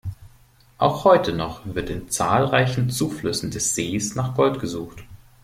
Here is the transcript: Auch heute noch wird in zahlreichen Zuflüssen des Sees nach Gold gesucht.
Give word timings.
Auch 0.79 1.03
heute 1.05 1.31
noch 1.31 1.61
wird 1.63 1.91
in 1.91 2.09
zahlreichen 2.09 2.89
Zuflüssen 2.89 3.51
des 3.51 3.75
Sees 3.75 4.15
nach 4.15 4.33
Gold 4.33 4.59
gesucht. 4.59 5.03